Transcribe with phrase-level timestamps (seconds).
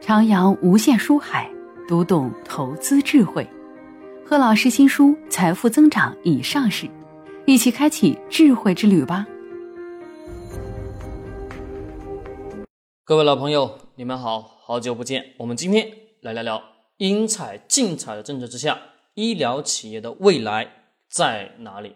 [0.00, 1.48] 徜徉无限书海，
[1.86, 3.46] 读懂投资智慧。
[4.24, 6.88] 贺老师新书《财富增长》已上市，
[7.46, 9.26] 一起开启智慧之旅吧！
[13.04, 15.34] 各位老朋友，你们好，好久不见。
[15.36, 15.86] 我们今天
[16.22, 16.62] 来聊聊
[16.96, 18.80] 英彩竞彩的政策之下，
[19.14, 20.66] 医疗企业的未来
[21.10, 21.92] 在哪里？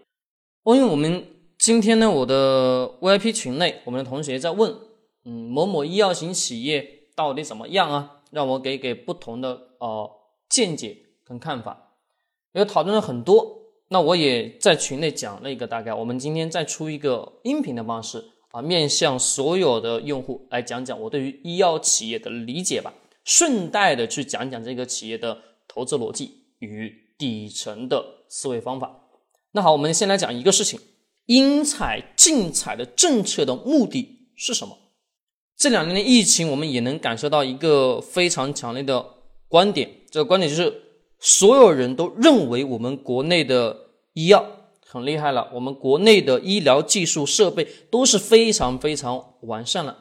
[0.65, 1.25] 因为我们
[1.59, 4.77] 今天呢，我的 VIP 群内，我们的同学在问，
[5.25, 6.94] 嗯，某某医药型企业。
[7.15, 8.23] 到底怎么样啊？
[8.31, 10.11] 让我给给不同的呃
[10.49, 11.93] 见解跟看法，
[12.53, 13.63] 也讨论了很多。
[13.89, 15.95] 那我也在群内讲了一个大概。
[15.95, 22.93] 我们今天再出一个音频的方式啊，面向所有的用户来讲讲我对于医药企业的理解吧，
[23.25, 29.03] 顺带的去讲讲这个企业的投资逻辑与底层的思维方法。
[29.53, 30.81] 那好，我们先来讲一个事情：
[31.27, 34.77] 因采尽采的政策的目的是什么？
[35.57, 39.05] 这两年的疫情，我们也能感受到一个非常强烈的
[39.49, 39.91] 观点。
[40.11, 40.83] 这个观点就是，
[41.19, 43.77] 所有人都认为我们国内的
[44.13, 44.45] 医药
[44.87, 49.99] 很厉害了，我们国内的医疗技术设备都是非常非常完善了。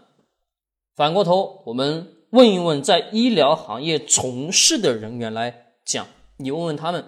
[0.95, 6.05] 反过头，我们问一问在医疗行业从事的人员来讲，
[6.38, 7.05] 你问问他们，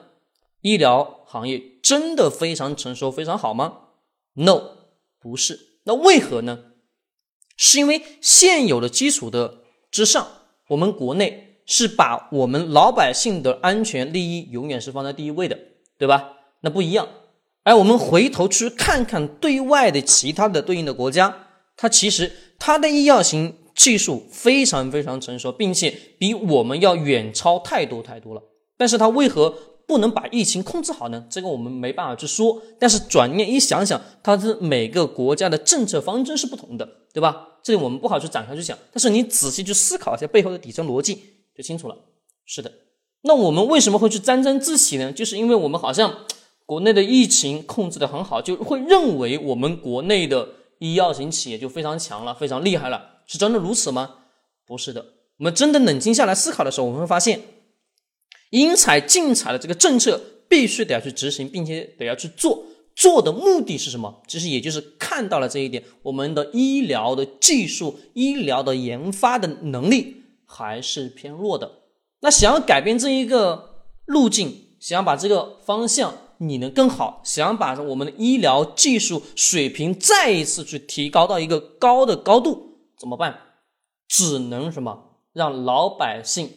[0.61, 3.79] 医疗行业真的非常成熟、非常好吗
[4.33, 4.61] ？No，
[5.19, 5.79] 不是。
[5.83, 6.59] 那为何呢？
[7.57, 9.59] 是因为现有的基础的
[9.91, 10.27] 之上，
[10.69, 15.57] 我们国内是把我们老百姓的安全利益永远是放在第一位的，
[15.97, 16.33] 对吧？
[16.61, 17.07] 那不一样。
[17.63, 21.35] 而我们回头去看看对外的其他的对应的国家，
[21.75, 28.41] 它其实它的医药型技术非常非常成熟，并且比我们要远超太多太多了。
[28.77, 29.53] 但是它为何？
[29.87, 31.25] 不能把疫情控制好呢？
[31.29, 32.61] 这个我们没办法去说。
[32.79, 37.49] 但是转念一想想，它是每个国家的政策方针是不同的，对吧？
[37.61, 38.77] 这里我们不好去展开去讲。
[38.91, 41.21] 但是你仔细去思考一下背后的底层逻辑，
[41.55, 41.95] 就清楚了。
[42.45, 42.71] 是的，
[43.21, 45.11] 那我们为什么会去沾沾自喜呢？
[45.11, 46.25] 就是因为我们好像
[46.65, 53.21] 国内的疫情控制的很好，就会认为我们国内的医药型企业就非常强了，非常厉害了。
[53.27, 54.15] 是真的如此吗？
[54.65, 55.05] 不是的。
[55.37, 57.41] 我们真的冷静下来思考的时候，我们会发现。
[58.55, 62.63] 应采尽采的这个政策必须得要去执行，并且得要去做，
[62.95, 64.21] 做的目的是什么？
[64.27, 71.69] 其实也就是看到了这一点，我们的医疗的技术、医疗的研发的能力还是偏弱的。
[72.21, 83.37] 那想要改变这一个路径，想要把这个方向拟得更好，想要把我们的医疗技术水平再一次去提高到一个高的高度，怎么办？
[84.07, 85.19] 只能什么？
[85.33, 86.49] 让老百姓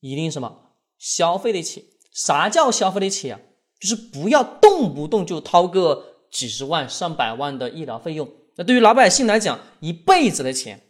[0.00, 0.61] 一定什么？
[1.02, 1.90] 消费得起？
[2.12, 3.40] 啥叫消费得起啊？
[3.80, 8.30] 就是不要动不动就掏个几十万、上百万的医疗费用。
[8.54, 10.80] 那对于老百姓来讲，一辈子的钱，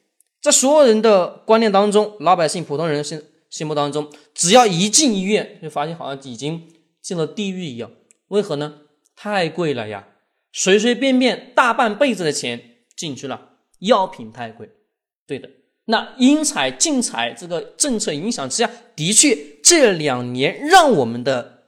[0.43, 6.69] 在所有人的观念当中，老百姓、普通人心心目当中，只要一进医院，就发现好像已经
[7.01, 7.91] 进了地狱一样。
[8.29, 8.81] 为何呢？
[9.17, 10.09] 太贵了呀！
[10.53, 12.61] 随随便便大半辈子的钱
[12.95, 14.69] 进去了，药品太贵。
[15.27, 15.49] 对的。
[15.87, 21.65] 那因采竞采这个政策影响之下，的确这两年让我们的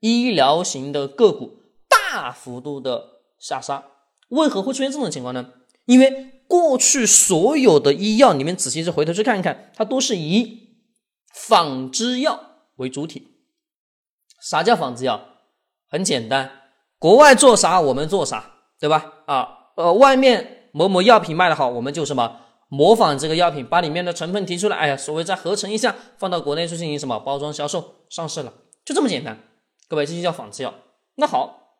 [0.00, 1.58] 医疗型的个股
[1.88, 3.04] 大幅度的
[3.38, 3.84] 下杀。
[4.28, 5.50] 为何会出现这种情况呢？
[5.86, 10.76] 因为过去所有的医药，你们仔细去回头去看一看，它都是以
[11.34, 12.40] 仿制药
[12.76, 13.28] 为主体。
[14.40, 15.20] 啥叫仿制药？
[15.88, 16.50] 很简单，
[16.98, 19.12] 国外做啥我们做啥，对吧？
[19.26, 22.41] 啊，呃，外面某某药品卖的好，我们就什么。
[22.72, 29.38] 模仿这个药品，把里面的成分提出来，哎呀，所谓再合成一下，放到国内去进行什么包装销售上市了，就这么简单。
[29.88, 30.72] 各位，这就叫仿制药。
[31.16, 31.76] 那好，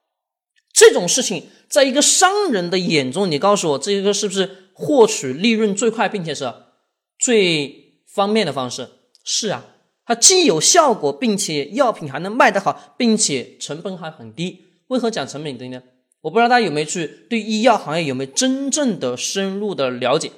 [0.70, 6.53] 这种事情，在一个商人的眼中，你告诉我，这个是不是获取利润最快，并且是
[7.19, 8.86] 最方便的方式？
[9.24, 9.64] 是啊，
[10.04, 14.66] 它既有效果，并且药品还能卖得好，并且成本还很低。
[14.88, 15.82] 为何讲成本低呢？
[16.20, 20.30] 我不知道大家有没有去对医药行业有没有真正的深入的了解。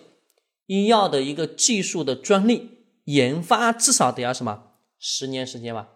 [0.67, 2.71] 医药的一个技术的专利
[3.05, 5.89] 研发至少得要什么十年时间吧？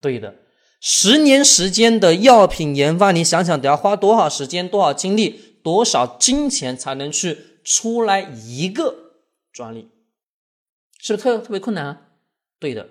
[0.00, 0.36] 对的，
[0.80, 8.94] 十年时间的药品研发，你想想得要花多少时间、多少精力、多少金钱才能去出来一个
[9.52, 9.88] 专利？
[11.00, 12.00] 是不是特特别困难啊？
[12.60, 12.88] 对的。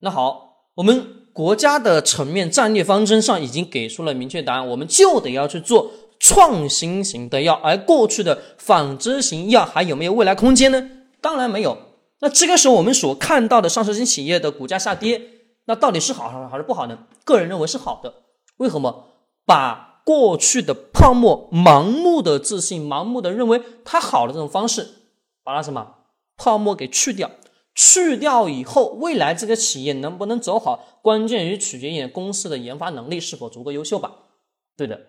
[0.00, 5.92] 那好，我们国家的层面战略方针上已经给出了明确答案，我们就得要去做。
[6.20, 10.90] 创新型的药，而过去的仿制型药还有没有未来空间呢？
[11.20, 11.78] 当然没有。
[12.20, 15.20] 那这个时候我们所看到的上市型企业的股价下跌，
[15.66, 16.98] 那到底是好还是不好呢？
[17.24, 18.14] 个人认为是好的。
[18.56, 19.04] 为什么？
[19.46, 24.88] 把过去的泡沫、盲目的自信、盲目的认为它好的这种方式，
[25.44, 25.94] 把它什么
[26.36, 27.30] 泡沫给去掉，
[27.74, 34.12] 去掉以后，未来这个企业能不能走好，关键于取决于公司的研发能力是否足够优秀吧？
[34.76, 35.00] 对的。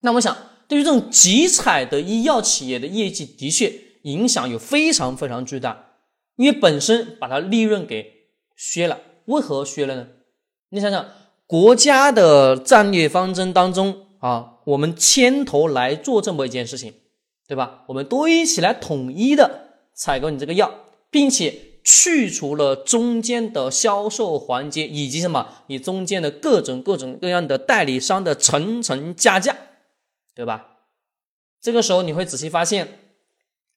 [0.00, 0.36] 那我想，
[0.68, 3.72] 对于这种集采的医药企业的业绩，的确
[4.02, 5.86] 影响有非常非常巨大，
[6.36, 8.12] 因为本身把它利润给
[8.56, 9.00] 削了。
[9.26, 10.06] 为何削了呢？
[10.70, 11.06] 你想想，
[11.46, 16.92] 国家的战略方针当中啊，我们牵头来做这么一件事情，
[17.48, 17.84] 对吧？
[17.88, 20.72] 我们都一起来统一的采购你这个药，
[21.10, 21.62] 并且。
[21.88, 25.46] 去除了中间的销售环节，以及什么？
[25.68, 29.56] 你中间的各种各种各样的代理商的层层加价，
[30.36, 30.66] 对吧？
[31.60, 33.00] 这个时候你会仔细发现，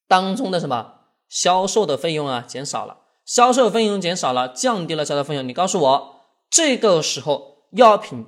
[0.07, 5.47] 当中的什么销售的费用啊减少了，销售费用减少了，降低了销售费用。
[5.47, 6.21] 你告诉我，
[6.51, 8.25] 这个时候药品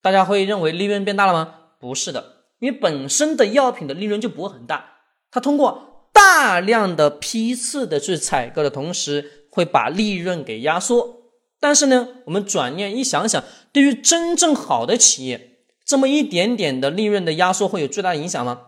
[0.00, 1.54] 大家会认为利润变大了吗？
[1.78, 5.00] 不是的，因为本身的药品的利润就不会很大，
[5.30, 5.92] 它通过。
[6.12, 11.30] 大量的批次的去采购的同时，会把利润给压缩。
[11.60, 15.55] 但是呢，我们转念一想想，对于真正好的企业，
[15.86, 18.62] 这么一点点的利润的压缩会有巨大的影响吗？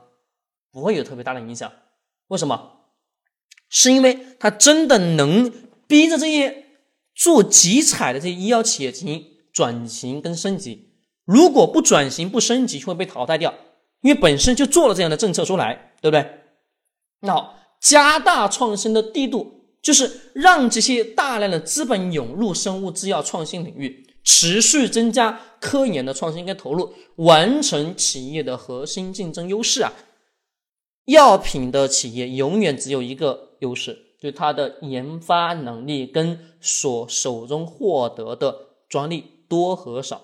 [0.70, 1.70] 不会有特别大的影响。
[2.28, 2.76] 为什么？
[3.68, 5.52] 是因为它真的能
[5.86, 6.64] 逼着这些
[7.14, 10.94] 做集采的这些医药企业进行转型跟升级。
[11.24, 13.52] 如果不转型不升级，就会被淘汰掉。
[14.00, 16.38] 因为本身就做了这样的政策出来，对不对？
[17.20, 29.90] 那好加大创新的力度，就是让这些大量的资本涌入生物制药创新领域，持续增加科研的创新跟投入，完成企业的核心竞争优势啊。
[31.06, 38.54] 药品的企业永远只有一个优势，就它的研发能力跟所手中获得的
[38.86, 40.20] 专利多和少。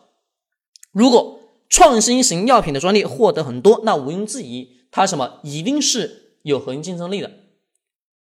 [0.92, 1.40] 如果
[1.70, 6.20] 创新型药品的专利获得很多，那毋庸置疑，它什么一定是。
[6.42, 7.30] 有核心竞争力的，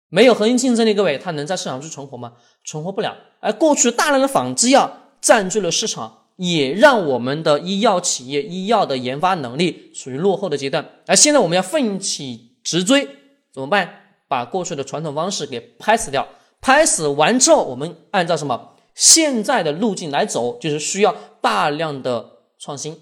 [0.09, 2.35] 没有核心竞争力，各位，它能在市场去存活吗？
[2.65, 3.17] 存活不了。
[3.41, 10.87] 而过去大量的仿制药占据了市场，也让我们的医药企业医药的研发能力处于落后的阶段。
[11.07, 13.09] 而现在我们要奋起直追，
[13.55, 14.01] 怎么办？
[14.29, 16.29] 把过去的传统方式给拍死掉。
[16.61, 20.59] 拍死完之后，我们按照什么现在的路径来走？
[20.59, 23.01] 就是需要大量的创新，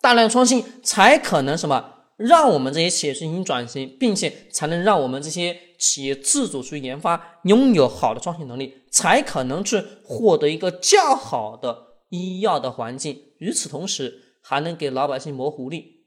[0.00, 1.94] 大量创新才可能什么？
[2.16, 13.32] 让我们这些企业进行转型，并且才能让我们这些企业自主去研发，拥有好的创新能力，才可能去获得一个较好的医药的环境。
[13.38, 16.04] 与此同时，还能给老百姓谋福利。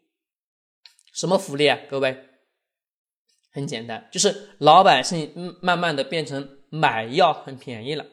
[1.12, 1.78] 什么福利啊？
[1.90, 2.18] 各位，
[3.52, 8.06] 很简单，就是老百姓慢慢的变成买药很便宜了。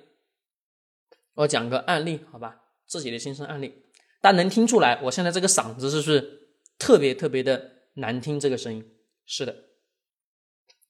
[1.35, 3.73] 我讲个案例，好吧，自己的亲身案例，
[4.21, 6.49] 大家能听出来，我现在这个嗓子是不是
[6.79, 7.79] 特别特别的？
[7.95, 8.89] 难听这个声音
[9.27, 9.55] 是的，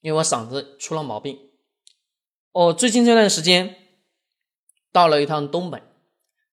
[0.01, 1.37] 因为我嗓子出了毛病。
[2.51, 3.75] 哦，最近这段时间
[4.91, 5.81] 到了一趟东北，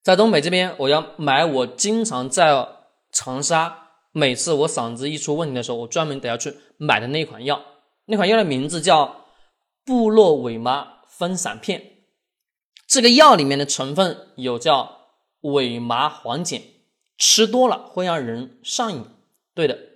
[0.01, 2.67] 在东北这边，我要买我经常在
[3.11, 7.61] 长沙，每次我嗓子一出问题的时候，我专门得要去买的那款药。
[8.05, 9.25] 那款药的名字叫
[9.83, 11.83] 布洛韦麻分散片。
[12.87, 15.09] 这个药里面的成分有叫
[15.41, 16.61] 伪麻黄碱，
[17.17, 19.05] 吃多了会让人上瘾。
[19.53, 19.88] 对的。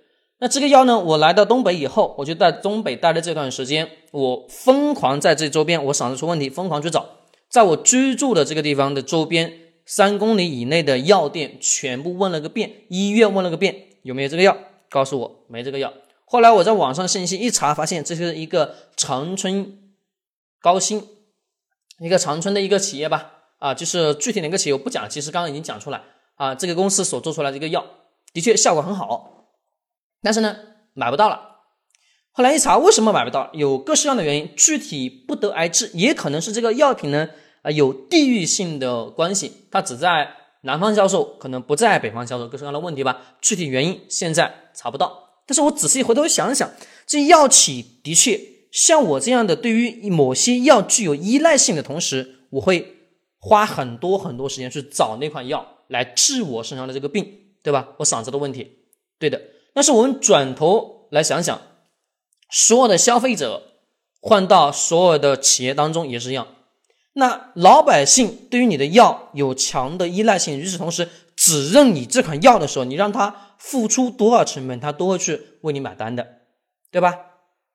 [0.44, 0.98] 那这个药呢？
[0.98, 7.08] 我来到东北以后，我就在东北待的这段时间，我疯狂在这周边，我嗓子出问题，疯狂去找，
[7.48, 9.50] 在我居住的这个地方的周边
[9.86, 14.54] 三公里以内的药店全部问了个遍，医院问了个遍，有没有这个药？
[14.90, 15.94] 告诉我没这个药。
[16.26, 19.78] 后来我在网上信息一查，发现这是一个长春
[20.60, 21.02] 高新，
[22.00, 26.02] 一个长春的一个企业吧，啊，就是具体哪个企业我不讲，其实刚刚已经讲出来
[26.34, 27.82] 啊，这个公司所做出来的一个药，
[28.34, 29.30] 的确效果很好。
[30.24, 30.56] 但是呢，
[30.94, 31.38] 买不到了。
[32.32, 33.48] 后来一查，为什么买不到？
[33.52, 35.88] 有各式各样的原因，具体不得而知。
[35.94, 37.28] 也可能是这个药品呢，
[37.62, 43.36] 啊，有地域性的关系，它只在南方销售，可能不在北方销售，各式各样的问题吧。
[43.40, 45.42] 具体原因现在查不到。
[45.46, 46.68] 但是我仔细回头想想，
[47.06, 48.40] 这药企的确
[48.72, 52.96] 像我这样的，对于某些药具有依赖性的同时，我会
[53.38, 57.24] 花很多很多时间去找那款药来治我身上的这个病，
[57.62, 57.90] 对吧？
[57.98, 58.78] 我嗓子的问题，
[59.20, 59.40] 对的。
[59.74, 61.60] 但是我们转头来想想，
[62.48, 63.62] 所有的消费者
[64.20, 66.46] 换到所有的企业当中也是一样。
[67.14, 76.26] 那老百姓对于你的药有强的依赖性，与此同时，只认你这款药的时候，你让他付出多少成本，他都会去为你买单的，
[76.90, 77.14] 对吧？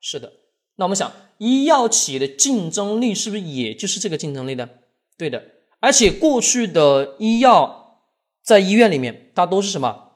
[0.02, 0.34] 是的。
[0.76, 4.70] 那我们想，医药企业的竞争力是不是也就是这个竞争力呢？
[5.18, 5.44] 对的。
[5.82, 8.02] 而且过去的医药
[8.44, 10.09] 在医院里面，它都是什么？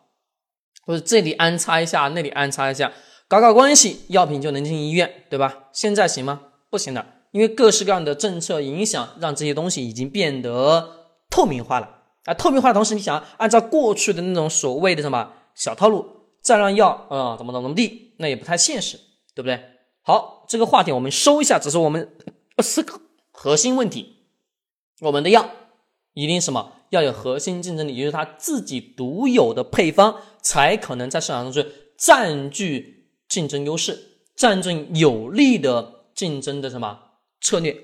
[0.86, 2.92] 或者这里安插一下，那里安插一下，
[3.28, 5.66] 搞搞关系，药品就能进医院，对吧？
[5.72, 6.42] 现在行吗？
[6.70, 7.06] 不行的。
[7.32, 10.90] 因为各式各样的政策影响，让这些东西已经变得
[11.32, 12.34] 透明化了啊。
[12.36, 16.06] 透明化的同时，你想按照过去的那种所谓的什么小套路，
[16.44, 19.00] 再让药啊怎么怎么地，那也不太现实，
[19.34, 19.60] 对不对？
[20.04, 22.08] 好，这个话题我们收一下，只是我们
[22.60, 23.00] 思 考
[23.32, 24.28] 核心问题。
[25.02, 25.50] 我们的药
[26.14, 31.66] 一定什么要有核心竞争力，也就是它自己独有的配方，才可能在市场上去
[31.98, 37.00] 占据竞争优势，占据有利的竞争的什么
[37.42, 37.76] 策略。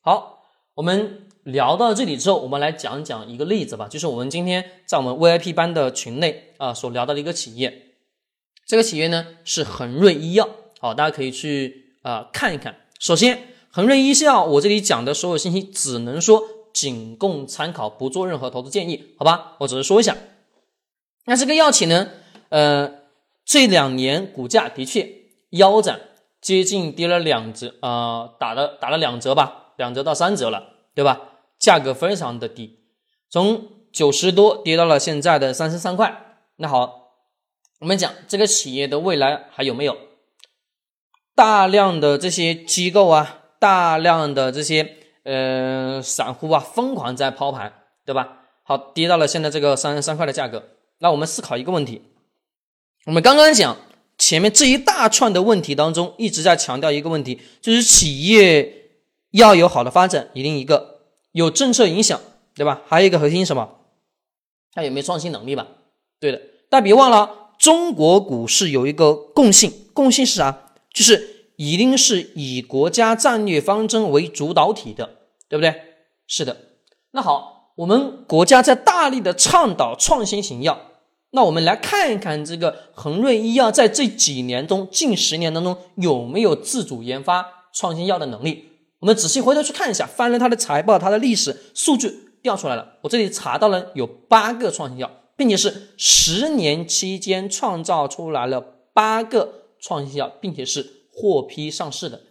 [0.00, 0.42] 好，
[0.76, 7.96] 我们聊到这里之后，我们来讲讲一个例子吧，就是我们今天在我们 VIP 班的群内啊所聊到的一个企业，
[8.66, 10.48] 这个企业呢是恒瑞医药。
[10.80, 12.74] 好，大家可以去啊看一看。
[12.98, 16.42] 首先，恒瑞医药，我这里讲的所有信息只能说。
[16.74, 19.52] 仅供参考，不做任何投资建议，好吧？
[19.60, 20.16] 我只是说一下。
[21.26, 22.10] 那这个药企呢？
[22.48, 22.92] 呃，
[23.44, 25.08] 这两年股价的确
[25.50, 26.00] 腰斩，
[26.40, 31.20] 接近跌了两折啊，打了打了两折吧，两折到三折了，对吧？
[31.60, 32.80] 价格非常的低，
[33.30, 36.40] 从九十多跌到了现在的三十三块。
[36.56, 37.12] 那好，
[37.80, 39.96] 我们讲这个企业的未来还有没有？
[41.36, 45.03] 大量的这些机构啊，大量的这些。
[45.24, 47.72] 呃，散户啊，疯狂在抛盘，
[48.04, 48.42] 对吧？
[48.62, 50.62] 好，跌到了现在这个三十三块的价格。
[50.98, 52.02] 那我们思考一个问题，
[53.06, 53.76] 我们刚刚讲
[54.18, 58.90] 前面这一大串的问题当中，一直在强调一个问题，就是企业
[59.30, 61.00] 要有好的发展，一定一个
[61.32, 62.20] 有政策影响，
[62.54, 62.82] 对吧？
[62.86, 63.78] 还有一个核心什么？
[64.72, 65.66] 它有没有创新能力吧？
[66.20, 66.40] 对的。
[66.68, 70.70] 但别忘了，中国股市有一个共性，共性是啥？
[70.92, 71.33] 就是。
[71.56, 75.10] 一定是以国家战略方针为主导体的，
[75.48, 75.74] 对不对？
[76.26, 76.56] 是的。
[77.12, 80.80] 那好，我们国家在大力的倡导创新型药，
[81.30, 88.70] 那我们来看一看这个恒瑞医药在这几年中，近十年当中有没有自主研发创新药的能力？
[88.98, 92.94] 我们仔细回头去看一下，翻了它的财报，它的历史数据调出来了。
[93.02, 98.60] 我这里查到了有八个创新药，并且是十年期间创造出来了
[98.92, 101.03] 八个创新药，并且是。
[101.14, 102.22] 获批上市的，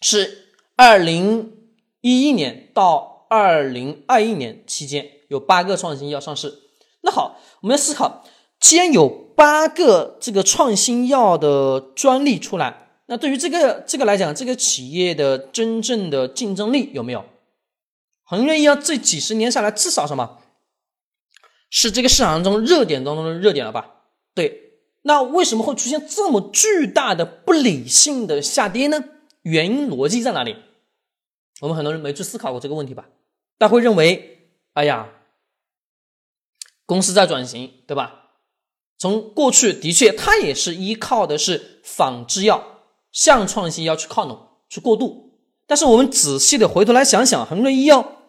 [0.00, 6.62] 是二零一一年到二零二一年期间有八个创新药上市。
[7.02, 8.24] 那好，我们要思考，
[8.60, 17.24] 既然有八个这个创新药的专利出来，那对于这个这个来讲，这个企业的真正的竞争力有没有？
[18.22, 20.38] 恒瑞医药这几十年下来，至少什么？
[21.70, 24.04] 是这个市场中热点当中的热点了吧？
[24.34, 24.67] 对。
[25.02, 29.04] 那为什么会出现这么巨大的不理性的下跌呢？
[29.42, 30.56] 原因逻辑在哪里？
[31.60, 33.08] 我们很多人没去思考过这个问题吧？
[33.56, 35.08] 大家会认为，哎呀，
[36.84, 38.30] 公司在转型，对吧？
[38.98, 45.40] 从过去的确，它也是依靠的是仿制药向创新药去靠拢、去过渡。
[45.66, 48.22] 但是我们仔细的回头来想想，恒瑞医药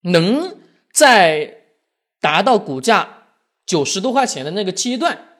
[0.00, 0.58] 能
[0.92, 1.64] 在
[2.20, 3.28] 达到股价
[3.66, 5.35] 九十多块钱的那个阶段。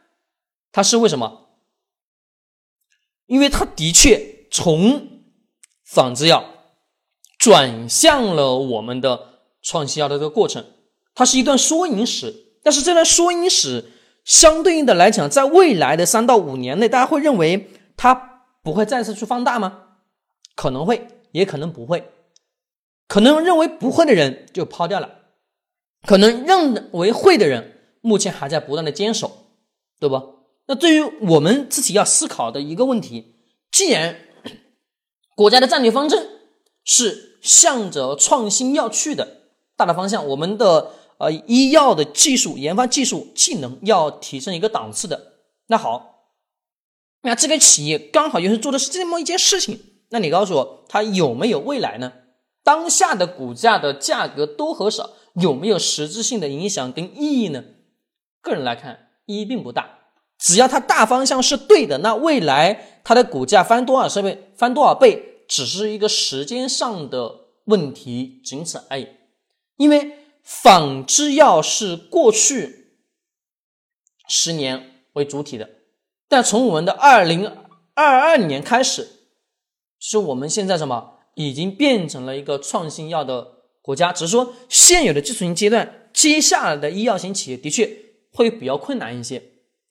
[0.72, 1.48] 它是为什么？
[3.26, 5.24] 因为它的确从
[5.84, 6.44] 仿制药
[7.38, 10.64] 转向了我们的创新药的这个过程，
[11.14, 12.44] 它是一段缩影史。
[12.62, 13.92] 但是这段缩影史
[14.24, 19.82] 相对应的来讲，在未来的三到五年内，大家会认为它不会再次去放大吗？
[20.56, 22.12] 可能会，也可能不会。
[23.06, 25.18] 可能认为不会的人就抛掉了，
[26.02, 29.46] 可能认为会的人目前还在不断的坚守，
[30.00, 30.35] 对不？
[30.66, 33.36] 那对于我们自己要思考的一个问题，
[33.70, 34.18] 既然
[35.34, 36.28] 国家的战略方针
[36.84, 39.42] 是向着创新要去的
[39.76, 45.34] 大的方向，我们的呃医药的技术研发技术技能要提升一个档次的，
[45.68, 46.30] 那好，
[47.22, 49.78] 那这个企业刚好又是做的是这么一件事情，
[50.10, 52.12] 那你告诉我它有没有未来呢？
[52.64, 57.62] 当下的股价的价格多和少有没有实质性的影响跟意义呢？
[58.40, 60.05] 个人来看，意义并不大。
[60.38, 69.08] 只要它大方向是对的，那未来它的股价翻多少倍、翻多少倍，只是一个时间上的问题，仅此而已。
[69.76, 72.98] 因为仿制药是过去
[74.28, 75.68] 十年为主体的，
[76.28, 77.50] 但从我们的二零
[77.94, 79.08] 二二年开始，
[79.98, 83.46] 是我们现在什么已经变成了一个创新药的
[83.80, 84.12] 国家。
[84.12, 87.90] 只是说现有的基础型阶段，接下来的医药型企业的确
[88.32, 89.42] 会比较困难一些。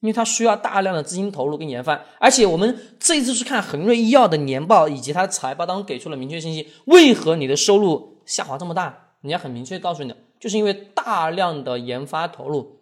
[0.06, 9.16] 因为它需要大量的资金投入跟研发，而且我们这一次去看恒瑞医药的年报以及它的财报当中给出了明确信息，为何你的收入下滑这么大？
[9.22, 12.82] 人家很明确告诉你的，就是因为大量的研发投入，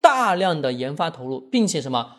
[0.00, 2.16] 大量的研发投入，并且什么，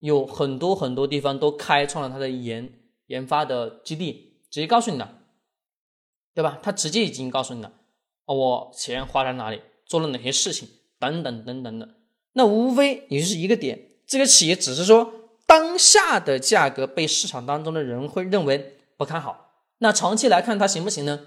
[0.00, 2.72] 有很多很多地方都开创了它的研
[3.06, 5.20] 研发的基地，直接告诉你了，
[6.34, 6.58] 对吧？
[6.60, 7.72] 他直接已经告诉你了，
[8.26, 11.88] 我钱花在哪里，做了哪些事情，等等等等的。
[12.34, 15.12] 那无非也就是一个点，这个企业只是说
[15.46, 21.20] 当下的价格被市场当中的人会认为不看好，那长期来看它行不行呢？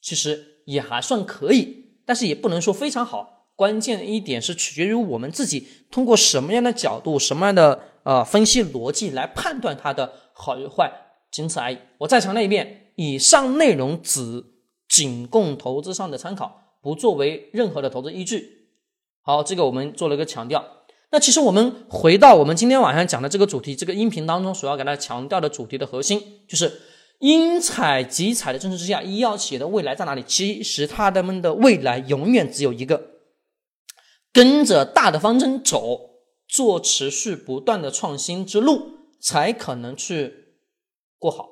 [0.00, 3.48] 其实也还算可以，但是也不能说非常好。
[3.56, 10.92] 关键的一点是取决于我们自己通过什么样的角度、什么样的呃分析逻辑来判断它的好与坏，
[11.32, 11.78] 仅此而已。
[11.98, 14.44] 我再强调一遍，以上内容只
[14.88, 18.57] 仅供投资上的参考，不作为任何的投资依据。
[19.28, 20.64] 好，这个我们做了一个强调。
[21.10, 26.18] 那其实我们回到我们今天晚上讲的这个主题，这个音频当中所要给大家强调的主题的核心，
[26.48, 26.80] 就是
[27.18, 30.24] 因采即采的政策之下，医药企业的未来在哪里？
[30.26, 33.02] 其实他们的未来永远只有一个。
[34.32, 36.00] 跟着大的方针走，
[36.48, 40.54] 做持续不断的创新之路，才可能去
[41.18, 41.46] 过好。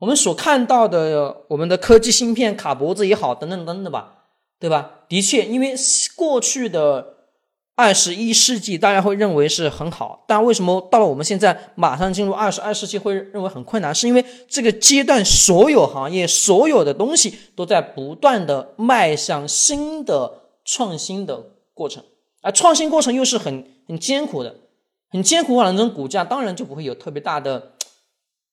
[0.00, 4.21] 我们所看到的，我们的科技芯片卡脖子也好，等等等等吧，
[4.62, 5.00] 对吧？
[5.08, 5.74] 的确，因为
[6.14, 7.16] 过去的
[7.74, 13.92] 二十一世纪，大家会认为是很好，但为什么到了我们现在马上进入二十二世纪会认为很困难？
[13.92, 20.38] 是因为这个阶段所有行业、所有的东西都在不断的迈向新的。
[20.64, 22.04] 创新的过程，
[22.40, 24.54] 而创新过程又是很很艰苦的，
[25.10, 27.72] 很艰苦，完了，这种股价当然就不会有特别大的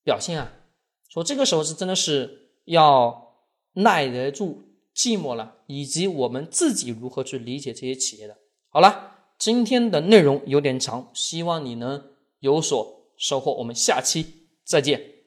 [0.03, 0.51] 表现啊。
[1.07, 3.35] 说这个时候是真的是要
[3.73, 4.63] 耐得住
[4.99, 8.35] 寂寞了，以及我们自己如何去理解这些企业的。
[8.67, 12.03] 好了，今天的内容有点长，希望你能
[12.41, 13.53] 有所收获。
[13.53, 14.25] 我们下期
[14.65, 15.18] 再见。